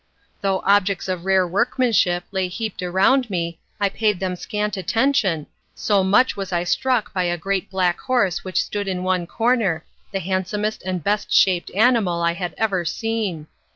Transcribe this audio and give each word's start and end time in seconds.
Though 0.41 0.63
objects 0.65 1.07
of 1.07 1.25
rare 1.25 1.47
workmanship 1.47 2.23
lay 2.31 2.47
heaped 2.47 2.81
around 2.81 3.29
me, 3.29 3.59
I 3.79 3.87
paid 3.87 4.19
them 4.19 4.35
scant 4.35 4.75
attention, 4.75 5.45
so 5.75 6.03
much 6.03 6.35
was 6.35 6.51
I 6.51 6.63
struck 6.63 7.13
by 7.13 7.25
a 7.25 7.37
great 7.37 7.69
black 7.69 7.99
horse 7.99 8.43
which 8.43 8.63
stood 8.63 8.87
in 8.87 9.03
one 9.03 9.27
corner, 9.27 9.85
the 10.11 10.19
handsomest 10.19 10.81
and 10.87 11.03
best 11.03 11.31
shaped 11.31 11.69
animal 11.75 12.23
I 12.23 12.33
had 12.33 12.55
ever 12.57 12.83
seen. 12.83 13.45